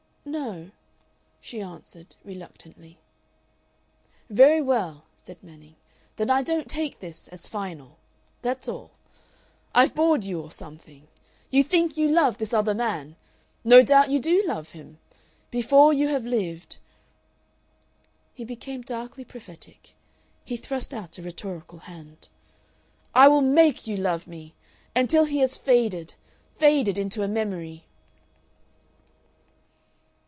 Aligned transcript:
"No," 0.23 0.69
she 1.41 1.61
answered, 1.61 2.15
reluctantly. 2.23 2.99
"Very 4.29 4.61
well," 4.61 5.03
said 5.23 5.41
Manning. 5.43 5.75
"Then 6.15 6.29
I 6.29 6.41
don't 6.43 6.69
take 6.69 6.99
this 6.99 7.27
as 7.29 7.47
final. 7.47 7.97
That's 8.43 8.69
all. 8.69 8.91
I've 9.73 9.95
bored 9.95 10.23
you 10.23 10.39
or 10.39 10.51
something.... 10.51 11.07
You 11.49 11.63
think 11.63 11.97
you 11.97 12.07
love 12.07 12.37
this 12.37 12.53
other 12.53 12.75
man! 12.75 13.15
No 13.63 13.81
doubt 13.81 14.11
you 14.11 14.19
do 14.19 14.43
love 14.45 14.69
him. 14.71 14.99
Before 15.49 15.91
you 15.91 16.07
have 16.09 16.23
lived" 16.23 16.77
He 18.35 18.45
became 18.45 18.83
darkly 18.83 19.25
prophetic. 19.25 19.95
He 20.45 20.55
thrust 20.55 20.93
out 20.93 21.17
a 21.17 21.23
rhetorical 21.23 21.79
hand. 21.79 22.27
"I 23.15 23.27
will 23.27 23.41
MAKE 23.41 23.87
you 23.87 23.97
love 23.97 24.27
me! 24.27 24.53
Until 24.95 25.25
he 25.25 25.39
has 25.39 25.57
faded 25.57 26.13
faded 26.53 26.99
into 26.99 27.23
a 27.23 27.27
memory..." 27.27 27.85